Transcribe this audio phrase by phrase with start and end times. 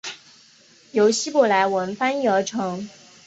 [0.93, 2.89] 由希伯来文翻译而成。